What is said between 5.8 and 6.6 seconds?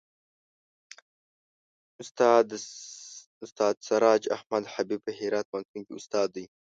کې استاد دی.